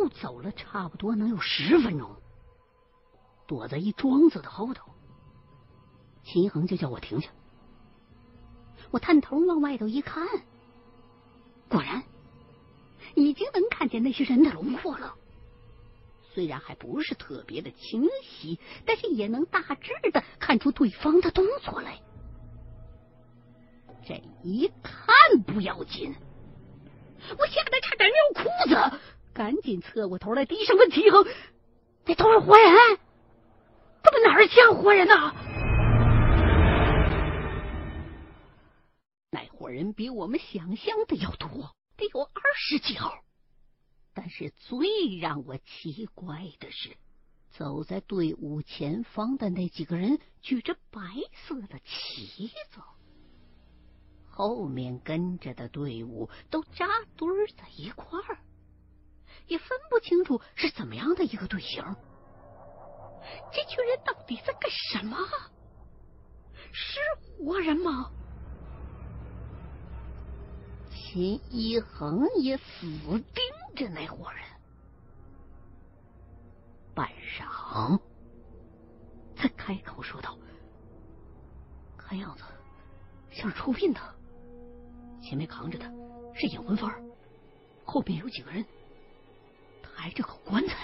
[0.00, 2.16] 又走了差不多能有十分钟，
[3.46, 4.92] 躲在一庄子的后头。
[6.22, 7.30] 秦一恒就叫我停下。
[8.90, 10.26] 我探头往外头一看，
[11.68, 12.02] 果然
[13.14, 15.14] 已经能看见那些人的轮廓了。
[16.32, 22.00] 虽然还不是特别的清晰，但是也能大致的看出对方的动作来。
[24.06, 26.14] 这一看不要紧，
[27.38, 29.00] 我吓得差点尿裤子，
[29.38, 31.24] 赶紧侧过头来，低声问齐恒
[32.04, 32.98] ：“那都是活人？
[34.02, 35.14] 他们哪儿像活人呢？”
[39.30, 41.48] 那伙人比我们想象的要多，
[41.96, 43.14] 得有二十几号。
[44.12, 44.88] 但是最
[45.20, 46.96] 让我奇怪的是，
[47.50, 51.00] 走在队伍前方的那几个人举着白
[51.46, 52.80] 色的旗子，
[54.28, 58.38] 后面跟着的队伍都扎堆在一块儿，
[59.48, 61.82] 也分不清楚是怎么样的一个队形。
[63.52, 65.16] 这群人到底在干什么？
[66.72, 67.00] 是
[67.38, 68.10] 活人吗？
[70.90, 73.42] 秦一恒也死盯
[73.74, 74.44] 着那伙人，
[76.94, 77.98] 半晌，
[79.34, 80.38] 才开口说道
[81.96, 82.44] ：“看样子
[83.30, 84.00] 像是出殡的，
[85.22, 85.86] 前面扛着的
[86.34, 86.92] 是引魂幡，
[87.84, 88.64] 后边有几个人
[90.14, 90.76] 这口棺材。”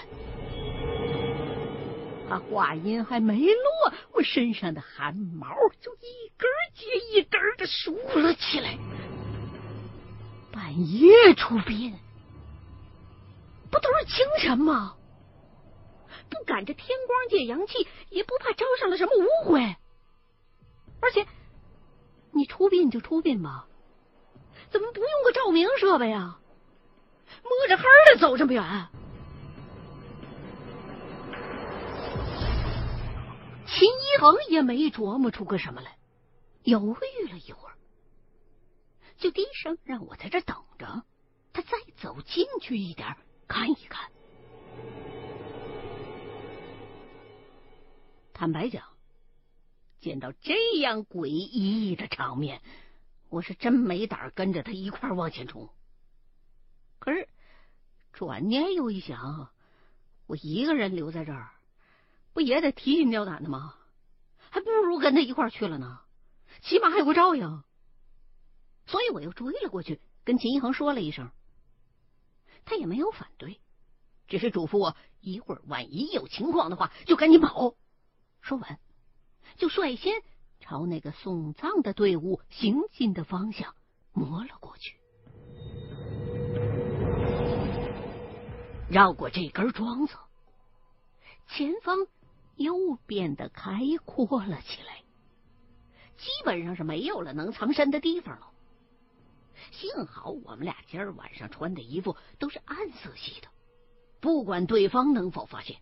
[2.27, 8.79] 他话音还没落，我身上的汗毛就一根接一根的竖了起来。
[10.51, 11.95] 半夜出殡，
[13.69, 14.95] 不都是清晨吗？
[16.27, 19.75] 不赶着天光借阳气，也不怕招上了什么污秽。
[21.01, 21.27] 而且，
[22.31, 23.67] 你出殡就出殡吧，
[24.71, 26.39] 怎么不用个照明设备啊？
[27.43, 28.87] 摸着黑的走这么远？
[33.67, 35.97] 秦一恒也没琢磨出个什么来，
[36.63, 37.75] 犹豫了一会儿。
[39.17, 41.03] 就低声让我在这等着，
[41.53, 43.15] 他再走进去一点
[43.47, 44.11] 看一看。
[48.33, 48.83] 坦白讲，
[49.99, 52.61] 见到这样诡异的场面，
[53.29, 55.69] 我是真没胆跟着他一块往前冲。
[56.99, 57.29] 可是
[58.11, 59.49] 转念又一想，
[60.27, 61.51] 我一个人留在这儿，
[62.35, 63.75] 不也得提心吊胆的吗？
[64.51, 66.01] 还不如跟他一块去了呢，
[66.61, 67.63] 起码还有个照应。
[68.85, 71.31] 所以我又追了过去，跟秦一恒说了一声，
[72.65, 73.61] 他也没有反对，
[74.27, 77.73] 只是嘱咐我一会儿万一有情况的话，就赶紧跑。
[78.41, 78.79] 说完，
[79.55, 80.21] 就率先
[80.59, 83.73] 朝那个送葬的队伍行进的方向
[84.11, 84.99] 摸了过去。
[88.89, 90.15] 绕过这根桩子，
[91.47, 92.05] 前方
[92.55, 95.03] 又变得开阔了起来，
[96.17, 98.51] 基本上是没有了能藏身的地方了。
[99.71, 103.47] 幸好我们俩今儿晚上穿的衣服都是暗色系的，
[104.19, 105.77] 不管对方能否发现，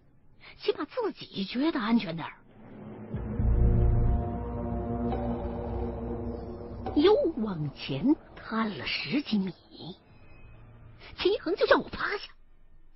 [0.58, 2.38] 起码自己觉得安全点儿。
[6.96, 9.54] 又往前探了十几米，
[11.18, 12.32] 秦一恒就叫我趴下。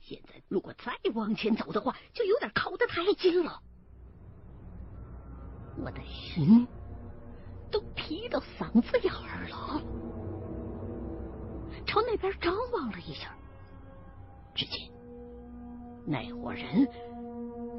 [0.08, 3.62] 现在如果再往前走的话，就有点靠得太近了。
[5.84, 6.66] 我的心
[7.70, 9.82] 都提到嗓子眼儿了。
[11.86, 13.36] 朝那边张望了一下，
[14.56, 14.90] 只见
[16.06, 16.88] 那伙人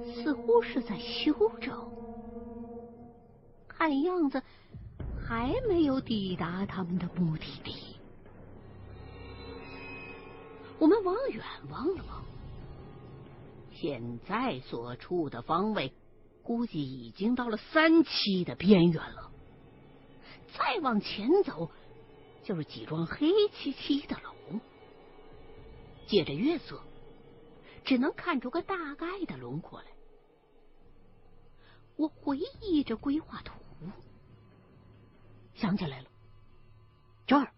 [0.05, 1.91] 似乎是在休整，
[3.67, 4.43] 看样子
[5.19, 7.88] 还没有抵达他们的目的地。
[10.79, 12.25] 我们往远望了望，
[13.75, 15.93] 现在所处的方位
[16.43, 19.31] 估计已经到了三期的边缘了。
[20.57, 21.71] 再往前走。
[22.45, 24.33] 就是几幢黑漆漆的楼，
[26.07, 26.81] 借着月色，
[27.85, 29.87] 只能看出个大概的轮廓来。
[31.97, 33.53] 我回忆着规划图，
[35.57, 36.09] 想起来了，
[37.27, 37.53] 这儿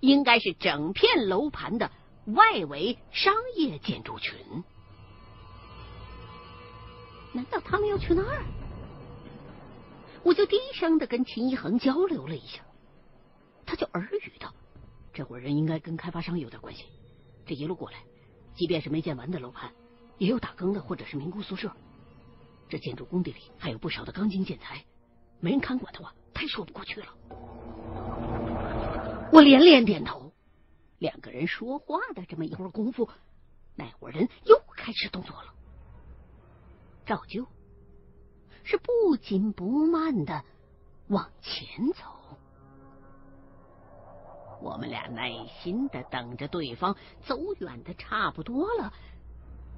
[0.00, 1.90] 应该是整片楼盘的
[2.26, 4.34] 外围商业建筑群。
[7.32, 8.42] 难道他们要去那儿？
[10.22, 12.62] 我就低声的跟秦一恒交流了一下。
[13.64, 14.52] 他就耳语道
[15.12, 16.86] ：“这伙人应该跟开发商有点关系。
[17.44, 17.98] 这一路过来，
[18.54, 19.70] 即便是没建完的楼盘，
[20.18, 21.70] 也有打更的或者是民工宿舍。
[22.68, 24.84] 这建筑工地里还有不少的钢筋建材，
[25.38, 27.06] 没人看管的话，太说不过去了。”
[29.32, 30.25] 我连连点头。
[30.98, 33.08] 两个人说话的这么一会儿功夫，
[33.74, 35.54] 那伙人又开始动作了，
[37.04, 37.46] 照旧
[38.64, 40.44] 是不紧不慢的
[41.08, 42.02] 往前走。
[44.62, 45.30] 我们俩耐
[45.62, 46.96] 心的等着对方
[47.26, 48.90] 走远的差不多了，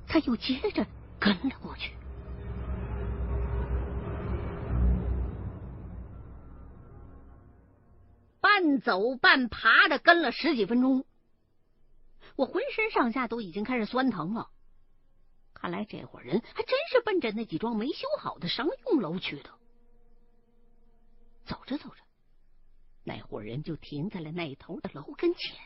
[0.07, 0.87] 他又接着
[1.19, 1.98] 跟了过去。
[8.81, 11.05] 走半爬的跟了十几分钟，
[12.37, 14.51] 我浑身上下都已经开始酸疼了。
[15.55, 19.51] 看来这伙人还真是奔着那几幢没修好的商用楼去的。
[21.45, 21.97] 走着走着，
[23.05, 25.57] 那伙人就停在了那头的楼跟前。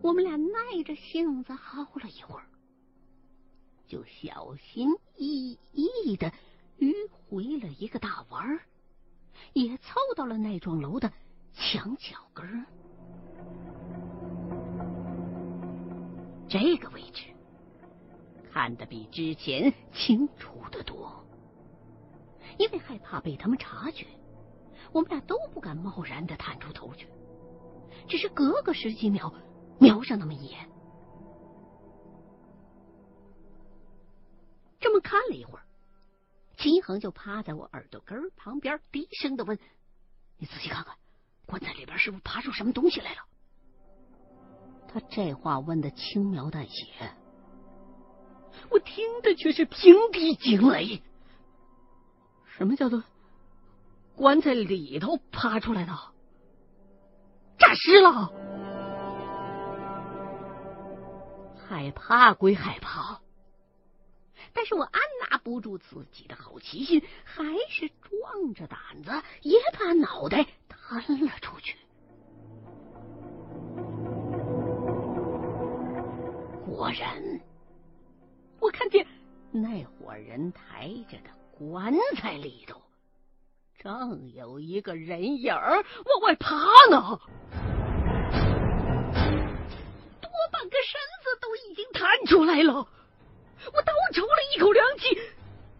[0.00, 2.46] 我们俩耐着性子耗了一会儿，
[3.86, 6.32] 就小心翼翼的
[6.78, 8.60] 迂回了一个大弯儿。
[9.52, 11.10] 也凑到了那幢楼的
[11.52, 12.66] 墙角根儿，
[16.48, 17.24] 这个位置
[18.52, 21.24] 看得比之前清楚的多。
[22.56, 24.06] 因为害怕被他们察觉，
[24.92, 27.08] 我们俩都不敢贸然的探出头去，
[28.06, 29.32] 只是隔个十几秒
[29.80, 30.68] 瞄上那么一眼。
[34.78, 35.63] 这么看了一会儿。
[36.64, 39.58] 秦恒就趴在我耳朵根旁边，低声的问
[40.40, 40.96] ：“你仔细看看，
[41.44, 43.18] 棺材里边是不是爬出什么东西来了？”
[44.88, 46.86] 他这话问的轻描淡写，
[48.70, 51.02] 我听的却是平地惊雷。
[52.46, 53.04] 什么叫做
[54.16, 55.92] 棺材里头爬出来的？
[57.58, 58.32] 诈尸了！
[61.68, 63.20] 害怕归害怕。
[64.56, 69.10] 但是我按捺压不住自己的好奇心，还是壮着胆子
[69.42, 71.76] 也把脑袋探了出去。
[76.64, 77.40] 果然，
[78.60, 79.04] 我看见
[79.50, 82.80] 那伙人抬着的棺材里头，
[83.76, 86.54] 正有一个人影往外爬
[86.90, 87.18] 呢，
[90.20, 92.86] 多半个身子都已经探出来了。
[93.72, 95.04] 我倒抽了一口凉气，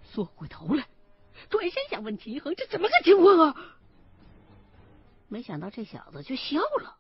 [0.03, 0.89] 缩回头来，
[1.51, 3.77] 转身想问齐恒：“这怎么个情况啊？”
[5.29, 6.99] 没想到这小子却笑了，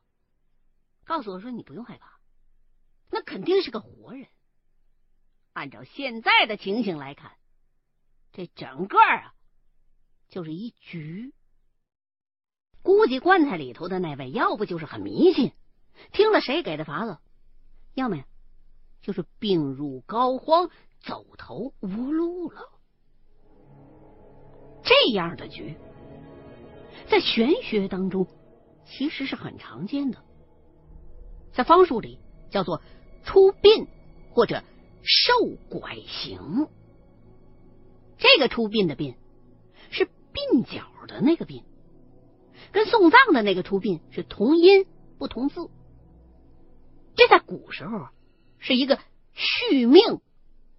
[1.05, 2.19] 告诉我说：“你不用害怕，
[3.11, 4.27] 那肯定是个活人。
[5.53, 7.33] 按照现在的情形来看，
[8.33, 9.35] 这整个啊
[10.29, 11.33] 就是一局。
[12.83, 15.53] 估计棺材里头的那位，要不就是很迷信，
[16.13, 17.19] 听了谁给的法子，
[17.95, 18.27] 要么呀。”
[19.05, 20.71] 就是病入膏肓，
[21.03, 22.71] 走投无路了。
[24.83, 25.77] 这样的局，
[27.11, 28.27] 在玄学当中
[28.87, 30.25] 其实是很常见的，
[31.53, 32.19] 在方术里
[32.51, 32.81] 叫做
[33.25, 33.87] 出殡
[34.33, 34.65] 或者
[35.03, 35.35] 受
[35.69, 36.67] 拐刑。
[38.17, 39.17] 这个出殡的殡
[39.91, 41.62] 是鬓角的那个鬓，
[42.73, 44.87] 跟送葬的那个出殡是同音
[45.19, 45.69] 不同字。
[47.17, 48.06] 这在古时候。
[48.65, 48.99] 是一个
[49.35, 50.23] 续命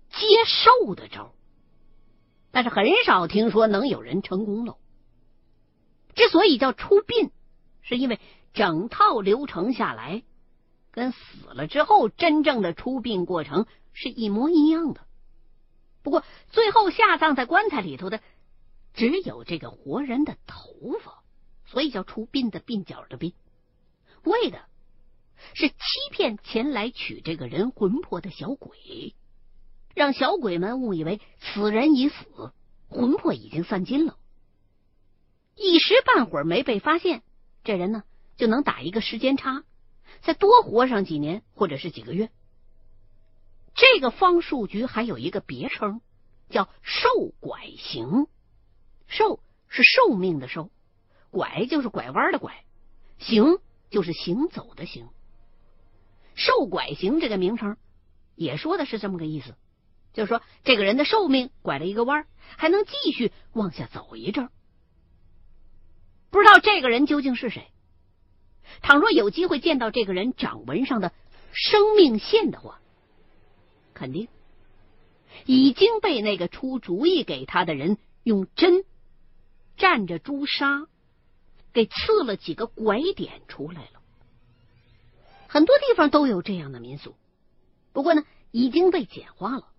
[0.10, 1.36] 接寿的招，
[2.50, 4.78] 但是很少听说能有人成功了。
[6.16, 7.30] 之所以叫出殡，
[7.84, 8.20] 是因为
[8.54, 10.24] 整套流程下来，
[10.90, 15.06] 跟死了之后真正的出殡过程是一模一样的。
[16.02, 18.20] 不过最后下葬在棺材里头的
[18.96, 21.22] 只有这个活人的头发，
[21.68, 23.36] 所以叫出殡的鬓角的鬓，
[24.24, 24.60] 为的。
[25.54, 25.76] 是欺
[26.12, 29.16] 骗前来取这个人魂魄的小鬼，
[29.94, 32.52] 让小鬼们误以为此人已死，
[32.90, 34.18] 魂魄已经散尽了。
[35.56, 37.24] 一时半会儿没被发现，
[37.64, 38.04] 这人呢
[38.36, 39.64] 就能打一个时间差，
[40.22, 42.30] 再多活上几年或者是几个月。
[43.74, 46.02] 这个方术局还有一个别称，
[46.50, 47.10] 叫寿
[47.40, 48.28] 拐行。
[49.08, 50.72] 寿是寿命的寿，
[51.30, 52.66] 拐就是拐弯的拐，
[53.20, 53.60] 行
[53.90, 55.08] 就是行走的行。
[56.36, 57.78] 寿拐行这个名称，
[58.36, 59.56] 也说的是这么个意思，
[60.14, 62.28] 就是说这个人的寿命拐了一个弯，
[62.58, 64.50] 还能继续往下走一阵。
[66.30, 67.72] 不知道这个人究竟是谁？
[68.82, 71.14] 倘若有机会见到这个人掌纹上的
[71.54, 72.82] 生命线的话，
[73.94, 74.28] 肯定
[75.46, 78.84] 已经被那个出主意给他的人用针
[79.78, 80.88] 蘸着朱砂
[81.72, 84.02] 给刺了几个拐点出来了。
[85.56, 87.16] 很多地方都有这样的民俗，
[87.94, 89.70] 不过呢，已经被简化了。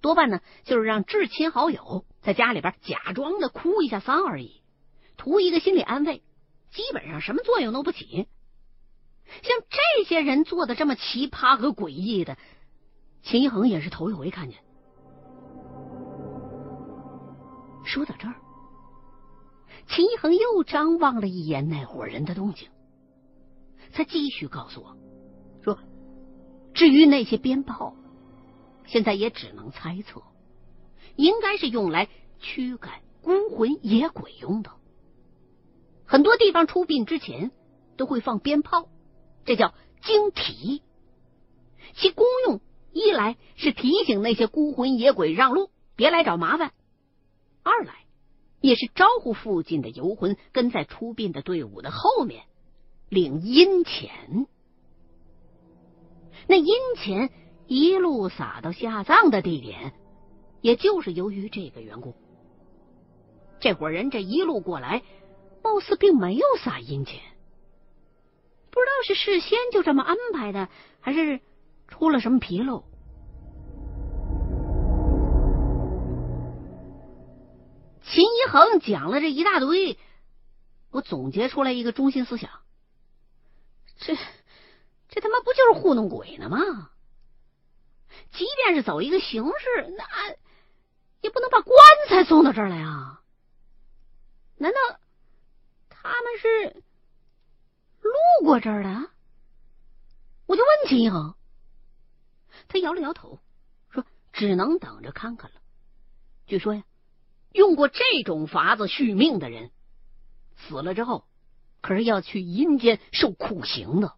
[0.00, 4.62] 多半呢，就是让至亲好友在家里边假装的哭一下丧而已，
[5.18, 6.22] 图一个心理安慰，
[6.70, 8.26] 基本上什么作用都不起。
[9.42, 12.38] 像这些人做的这么奇葩和诡异的，
[13.22, 14.58] 秦一恒也是头一回看见。
[17.84, 18.34] 说到这儿，
[19.88, 22.70] 秦一恒又张望了一眼那伙人的动静，
[23.92, 24.96] 他继续告诉我
[26.74, 27.94] ：“至于那些鞭炮，
[28.86, 30.22] 现在也只能猜测，
[31.16, 32.08] 应该是用来
[32.38, 34.70] 驱赶孤魂野鬼用的。
[36.04, 37.50] 很多地方出殡之前
[37.96, 38.88] 都会放鞭炮。”
[39.44, 39.72] 这叫
[40.02, 40.82] 惊啼，
[41.94, 42.60] 其功用
[42.92, 46.68] 一来是提醒那些孤魂野鬼让路，别来找麻烦；
[47.62, 47.94] 二来
[48.60, 52.44] 也是招呼附近的游魂跟在出殡的队伍的后面
[53.08, 54.46] 领阴钱。
[56.48, 57.30] 那阴钱
[57.66, 59.92] 一路撒到下葬的地点，
[60.62, 62.16] 也就是由于这个缘故。
[63.60, 65.02] 这伙人这一路过来，
[65.62, 67.20] 貌似并没有撒阴钱。
[68.70, 71.40] 不知道是事先就这么安排的，还是
[71.86, 72.84] 出了什么纰漏。
[78.02, 79.98] 秦一恒讲了这一大堆，
[80.90, 82.48] 我总结出来一个中心思想：
[83.98, 84.14] 这
[85.08, 86.90] 这他妈不就是糊弄鬼呢吗？
[88.32, 90.04] 即便是走一个形式，那
[91.20, 91.74] 也不能把棺
[92.08, 93.22] 材送到这儿来啊！
[94.56, 94.78] 难道
[95.88, 96.82] 他们是？
[98.00, 99.10] 路过这儿的，
[100.46, 101.34] 我就问秦一恒，
[102.68, 103.40] 他摇了摇头，
[103.90, 105.60] 说：“只能等着看看了。
[106.46, 106.82] 据说呀，
[107.52, 109.70] 用过这种法子续命的人，
[110.56, 111.26] 死了之后
[111.80, 114.14] 可是要去阴间受苦刑的，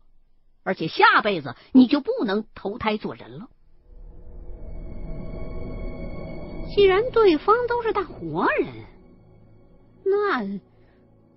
[0.63, 3.49] 而且下辈子你就不能投胎做人了。
[6.75, 8.69] 既然对方都是大活人，
[10.05, 10.61] 那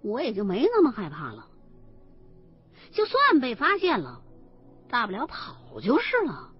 [0.01, 1.47] 我也就没那么害怕了。”
[2.91, 4.21] 就算被发现了，
[4.87, 6.51] 大不了跑就是了。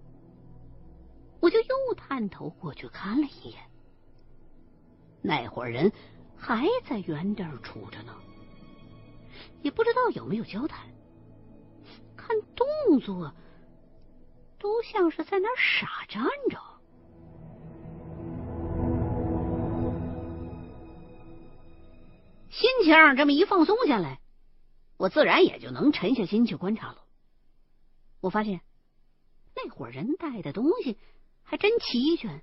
[1.40, 3.60] 我就又探头过去看了一眼，
[5.22, 5.92] 那伙人
[6.36, 8.14] 还在原地杵着呢，
[9.62, 10.88] 也不知道有没有交谈。
[12.26, 13.34] 看动作，
[14.58, 16.58] 都像是在那傻站着。
[22.48, 24.20] 心情这么一放松下来。
[24.96, 27.04] 我自然也就能沉下心去观察了。
[28.20, 28.60] 我发现
[29.54, 30.98] 那伙人带的东西
[31.42, 32.42] 还真齐全，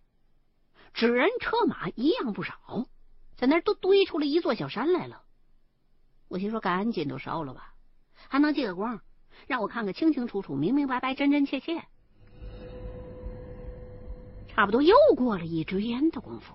[0.93, 2.85] 纸人车马一样不少，
[3.35, 5.23] 在那都堆出了一座小山来了。
[6.27, 7.73] 我心说，赶紧都烧了吧，
[8.27, 9.01] 还能借个光，
[9.48, 11.83] 让我看个清清楚楚、明明白白、真真切切。
[14.48, 16.53] 差不多又过了一支烟的功夫，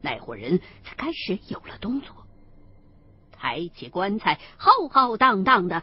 [0.00, 2.14] 那伙人才开始有了动作。
[3.32, 5.82] 抬起棺材，浩浩荡荡的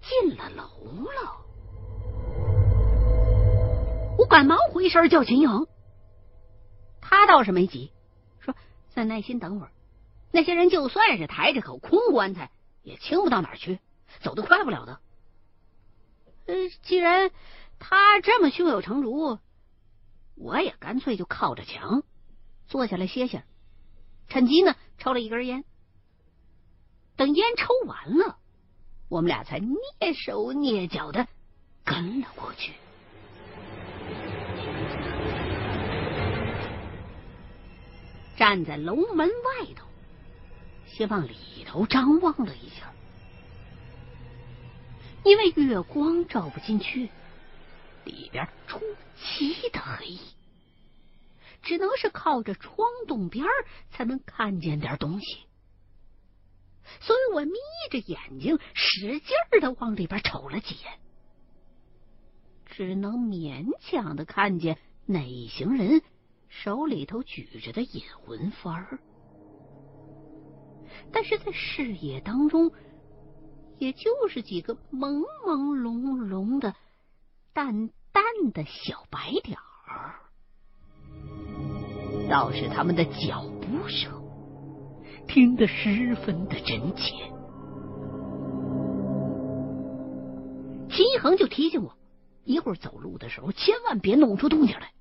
[0.00, 0.64] 进了楼
[1.02, 1.38] 了。
[4.18, 5.66] 我赶忙回身叫秦阳，
[7.00, 7.90] 他倒是没急，
[8.38, 8.54] 说
[8.90, 9.72] 再耐心等会儿。
[10.30, 12.50] 那些人就算是抬着口空棺材，
[12.82, 13.78] 也轻不到哪儿去，
[14.20, 15.00] 走得快不了的。
[16.46, 17.30] 呃，既然
[17.78, 19.38] 他这么胸有成竹，
[20.34, 22.02] 我也干脆就靠着墙
[22.66, 23.44] 坐下来歇歇，
[24.28, 25.64] 趁机呢抽了一根烟。
[27.16, 28.38] 等烟抽完了，
[29.08, 29.76] 我们俩才蹑
[30.14, 31.28] 手蹑脚的
[31.84, 32.72] 跟了过去。
[38.36, 39.86] 站在楼门外头，
[40.86, 42.92] 先往里头张望了一下，
[45.24, 47.08] 因为月光照不进去，
[48.04, 48.80] 里边出
[49.16, 50.18] 奇的黑，
[51.62, 53.46] 只能是靠着窗洞边
[53.90, 55.46] 才能看见点东西。
[57.00, 57.52] 所以我眯
[57.90, 60.98] 着眼睛，使劲的往里边瞅了几眼，
[62.66, 64.76] 只能勉强的看见
[65.06, 66.02] 那一行人
[66.48, 68.98] 手里头举着的引魂幡，
[71.12, 72.72] 但是在视野当中，
[73.82, 76.76] 也就是几个朦朦胧胧的、
[77.52, 78.22] 淡淡
[78.52, 79.58] 的小白点
[79.88, 80.20] 儿，
[82.30, 84.22] 倒是他们的脚步声。
[85.26, 87.12] 听得十分的真切，
[90.88, 91.96] 秦一恒就提醒我，
[92.44, 94.92] 一会儿走路的时候千万别弄出动静来。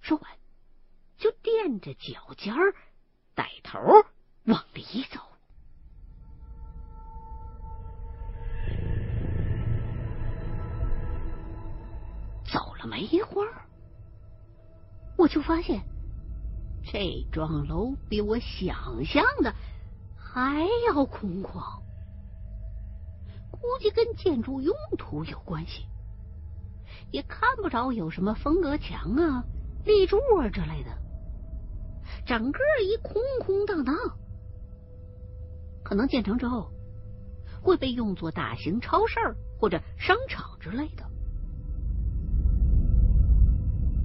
[0.00, 0.28] 说完，
[1.18, 2.74] 就垫着脚尖儿
[3.36, 3.78] 带头
[4.46, 5.20] 往里走。
[12.86, 13.66] 没一会儿，
[15.16, 15.82] 我就发现。
[16.84, 19.54] 这幢楼比我想象的
[20.16, 21.80] 还要空旷，
[23.52, 25.86] 估计跟建筑用途有关系，
[27.12, 29.44] 也看不着有什么风格墙啊、
[29.84, 30.90] 立柱啊之类的，
[32.26, 33.94] 整个一空空荡荡。
[35.84, 36.68] 可能建成之后
[37.62, 39.20] 会被用作大型超市
[39.60, 41.11] 或者商场之类的。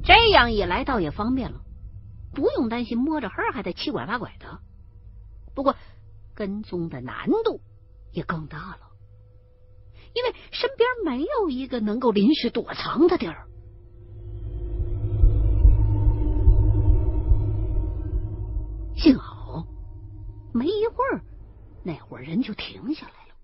[0.08, 1.60] 这样一来，倒也方便了，
[2.34, 4.62] 不用担心摸着黑还得七拐八拐的。
[5.54, 5.76] 不过，
[6.34, 7.60] 跟踪的难度
[8.14, 8.80] 也更大了，
[10.14, 13.50] 因为身边没有一个能够临时躲藏的地儿。
[18.96, 19.68] 幸好，
[20.54, 21.22] 没一会儿，
[21.84, 23.36] 那伙人就停下来了，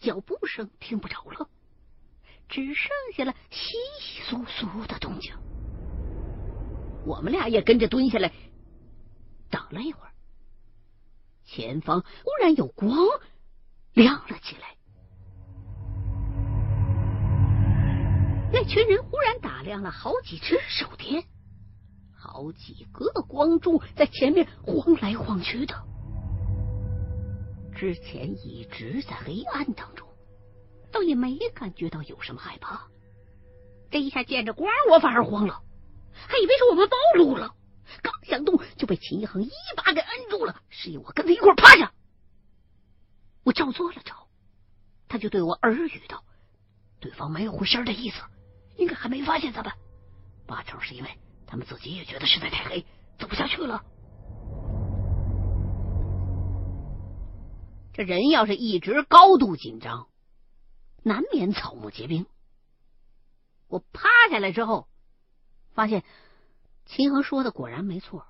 [0.00, 1.48] 脚步声听不着了，
[2.48, 5.32] 只剩下了稀稀疏疏的动静。
[7.04, 8.32] 我们俩也跟着蹲下来，
[9.50, 10.12] 等了一会儿，
[11.44, 12.96] 前方忽然有光
[13.92, 14.76] 亮了起来。
[18.52, 21.24] 那群人忽然打亮了好几只手电，
[22.14, 25.74] 好几个光柱在前面晃来晃去的。
[27.74, 30.06] 之前一直在黑暗当中，
[30.92, 32.86] 倒也没感觉到有什么害怕。
[33.90, 35.62] 这一下见着光，我反而慌了。
[36.28, 37.54] 还以为是我们暴露了，
[38.02, 41.92] 刚想动就被秦一恒一把给摁住了，示意我跟他一块趴下。
[43.44, 44.28] 我照做了照，
[45.08, 46.24] 他就对我耳语道
[47.00, 48.22] ：“对方没有回声的意思，
[48.76, 49.72] 应该还没发现咱们，
[50.46, 51.10] 八成是因为
[51.46, 52.86] 他们自己也觉得实在太黑，
[53.18, 53.82] 走不下去了。
[57.92, 60.08] 这人要是一直高度紧张，
[61.02, 62.26] 难免草木皆兵。
[63.68, 64.86] 我趴下来之后。”
[65.74, 66.04] 发现
[66.86, 68.26] 秦恒说的果然没错，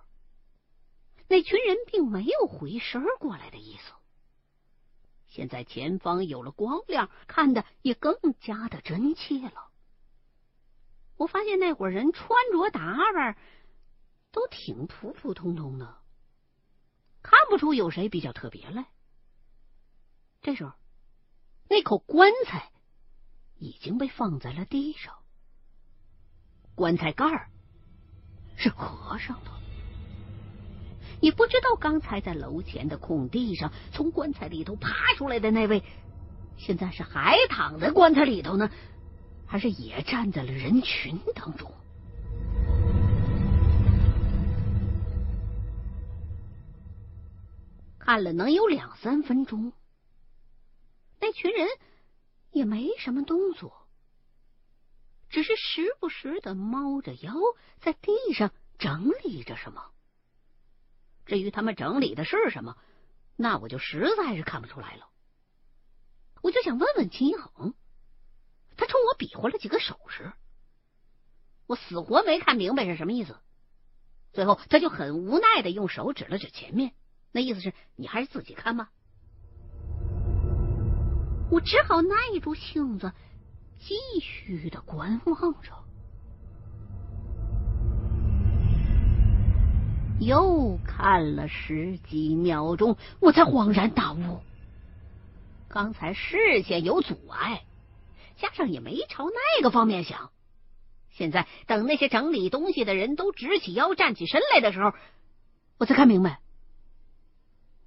[1.28, 3.92] 那群人并没有回身过来的意思。
[5.28, 9.70] 现在前方有了光亮，看的也更加的真切了。
[11.16, 13.38] 我发现那伙人穿着打扮
[14.30, 15.98] 都挺普普通通的，
[17.22, 18.86] 看不出有谁比较特别来。
[20.42, 20.72] 这时候，
[21.68, 22.70] 那口棺材
[23.56, 25.21] 已经被放在了地上。
[26.74, 27.48] 棺材盖儿
[28.56, 29.50] 是合上的，
[31.20, 35.82] 也不知道刚才在楼前的空地上从棺材里头爬出来的那位，
[36.56, 38.70] 现在是还躺在棺材里头呢，
[39.46, 41.72] 还是也站在了人群当中？
[47.98, 49.72] 看了能有两三分钟，
[51.20, 51.68] 那群人
[52.50, 53.81] 也没什么动作。
[55.32, 57.32] 只是时不时的猫着腰
[57.80, 59.90] 在地上整理着什么。
[61.24, 62.76] 至于他们整理的是什么，
[63.34, 65.08] 那我就实在是看不出来了。
[66.42, 67.74] 我就想问问秦一恒，
[68.76, 70.34] 他冲我比划了几个手势，
[71.66, 73.38] 我死活没看明白是什么意思。
[74.34, 76.92] 最后他就很无奈的用手指了指前面，
[77.30, 78.90] 那意思是你还是自己看吧。
[81.50, 83.14] 我只好耐住性子。
[83.84, 85.72] 继续的观望着，
[90.20, 94.40] 又看了十几秒钟，我才恍然大悟。
[95.68, 97.64] 刚才视线有阻碍，
[98.36, 100.30] 加上也没朝那个方面想。
[101.10, 104.94] 现在等那些整理东西的人都直起腰站起身来的时候，
[105.78, 106.40] 我才看明白，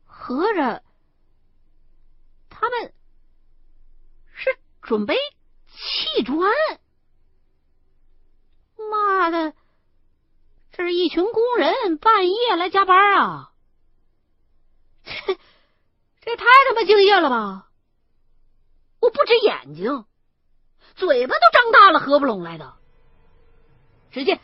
[0.03, 0.84] 合着
[2.49, 2.93] 他们
[4.34, 5.15] 是准备。
[5.76, 6.52] 砌砖，
[8.90, 9.54] 妈的！
[10.72, 13.52] 这是一群工人半夜来加班啊！
[15.04, 15.12] 这
[16.22, 17.70] 这太他妈敬业了吧！
[19.00, 20.06] 我不止眼睛，
[20.96, 22.74] 嘴巴都张大了，合不拢来的。
[24.12, 24.40] 只见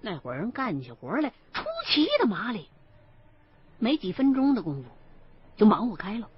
[0.00, 2.68] 那伙人干起活来出奇的麻利，
[3.78, 4.90] 没几分钟的功夫
[5.56, 6.28] 就忙活开了，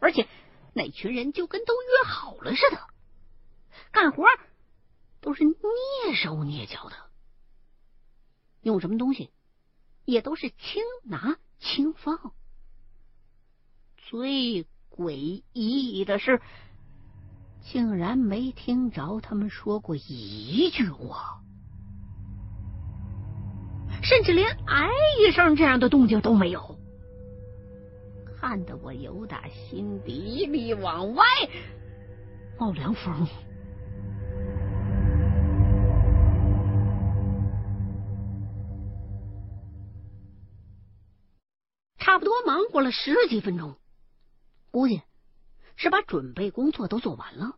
[0.00, 0.26] 而且
[0.72, 2.89] 那群人就跟都约好了似的。
[3.92, 4.24] 干活
[5.20, 5.56] 都是蹑
[6.14, 6.96] 手蹑脚的，
[8.62, 9.30] 用什么东西
[10.04, 12.32] 也都是轻拿轻放。
[13.96, 16.40] 最诡异的是，
[17.60, 21.42] 竟然没听着他们说过一句话，
[24.02, 24.88] 甚至连哎
[25.20, 26.78] 一声这样的动静都没有，
[28.40, 31.24] 看得我有打心底里往外
[32.58, 33.26] 冒凉风。
[42.10, 43.76] 差不多忙活了十几分钟，
[44.72, 45.00] 估计
[45.76, 47.56] 是把准备工作都做完了，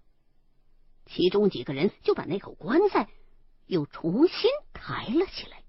[1.06, 3.08] 其中几个人就把那口棺材
[3.64, 5.64] 又重新抬了起来。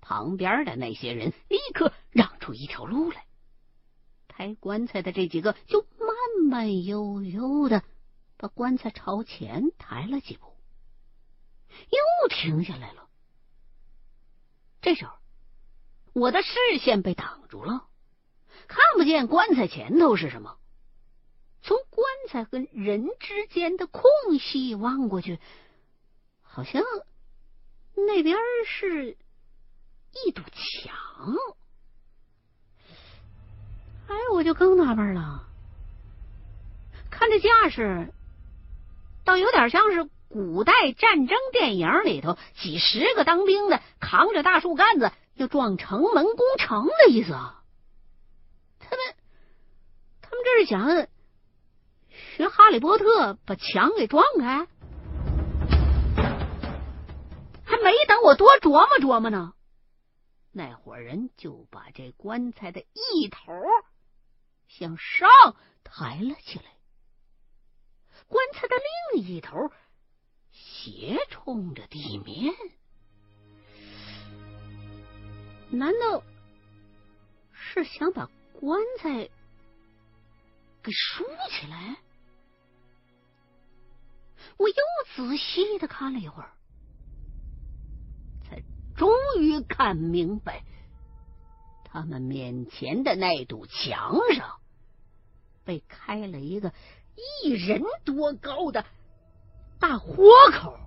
[0.00, 3.26] 旁边的那些人立刻让出一条路来，
[4.26, 7.84] 抬棺材的这几个就慢慢悠悠的
[8.38, 10.56] 把棺材朝前抬了几步，
[11.90, 13.10] 又停下来了。
[14.80, 15.14] 这时候，
[16.16, 17.84] 我的视线被挡住了，
[18.68, 20.56] 看不见棺材前头是什么。
[21.62, 24.02] 从棺材跟人之间的空
[24.40, 25.38] 隙望过去，
[26.40, 26.82] 好像
[27.94, 28.34] 那边
[28.66, 29.18] 是。
[30.24, 31.34] 一堵墙，
[34.08, 35.46] 哎，我就更纳闷了。
[37.10, 38.14] 看这架势，
[39.22, 47.62] 倒有点像是古代战争电影里头几十个当兵的扛着大树干子要撞城门攻城的意思啊。
[48.78, 48.98] 他们，
[50.20, 51.08] 他们这是想
[52.36, 54.66] 学哈利波特把墙给撞开？
[57.64, 59.52] 还没等我多琢磨琢磨呢。
[60.52, 63.52] 那伙人就把这棺材的一头
[64.68, 65.28] 向上
[65.84, 66.64] 抬了起来，
[68.26, 68.74] 棺材的
[69.12, 69.70] 另一头
[70.50, 72.54] 斜冲着地面。
[75.70, 76.22] 难道
[77.52, 79.28] 是想把棺材
[80.82, 81.96] 给竖起来？
[84.58, 84.74] 我又
[85.14, 86.50] 仔细的看了一会儿。
[88.48, 88.62] 才
[88.96, 90.62] 终于看明白，
[91.84, 94.60] 他们面前的那堵墙上
[95.64, 96.72] 被开了一个
[97.42, 98.86] 一人多高的
[99.80, 100.78] 大豁口，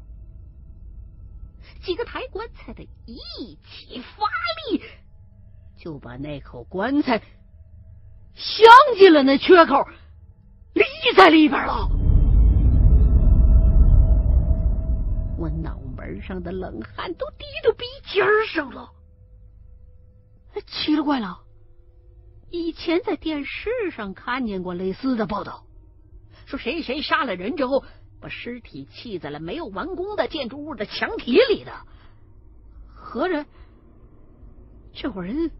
[1.81, 3.17] 几个抬棺材的一
[3.63, 4.25] 起发
[4.71, 4.81] 力，
[5.77, 7.21] 就把那口棺材
[8.35, 9.83] 镶进了那缺口，
[10.73, 10.83] 立
[11.15, 11.89] 在里边了。
[15.37, 15.77] 我脑。
[15.99, 18.89] 门上的冷汗都滴到鼻尖上了，
[20.65, 21.37] 奇了怪了！
[22.49, 25.65] 以前在电视上看见过类似的报道，
[26.45, 27.83] 说谁谁杀了人之后，
[28.19, 31.71] 把尸体砌在了没有完工的建筑物的墙体里的。
[32.93, 33.45] 合着
[34.93, 35.51] 这伙人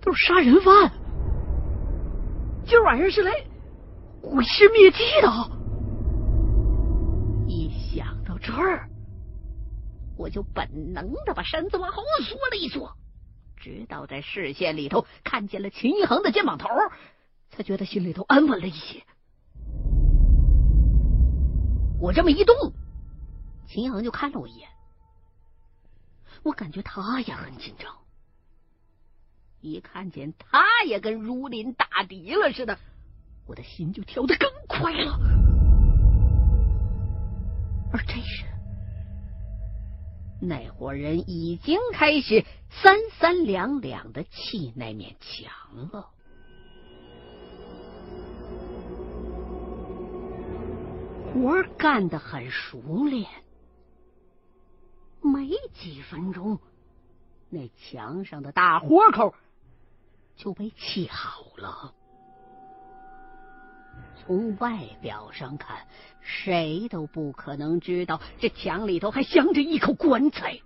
[0.00, 0.92] 都是杀人犯，
[2.66, 3.32] 今晚上是来
[4.20, 5.28] 毁尸灭迹的。
[7.48, 8.88] 一想到这儿。
[10.18, 12.92] 我就本能的把身子往后缩了一缩，
[13.56, 16.68] 直到在视线里头看见了秦一恒的肩膀头，
[17.50, 19.02] 才觉得心里头安稳了一些。
[22.02, 22.72] 我这么一动，
[23.68, 24.68] 秦阳就看了我一眼，
[26.42, 27.96] 我感觉他也很紧张。
[29.60, 32.76] 一看见他也跟如临大敌了似的，
[33.46, 35.16] 我的心就跳得更快了。
[37.92, 38.46] 而这时。
[40.40, 46.10] 那伙人已经开始三三两两的砌那面墙了，
[51.32, 53.28] 活干得很熟练。
[55.20, 56.58] 没几分钟，
[57.48, 59.34] 那墙上的大豁口
[60.36, 61.94] 就被砌好了。
[64.16, 65.86] 从外表上看，
[66.20, 70.60] 谁都不可能知道这墙里头还镶着一口棺材。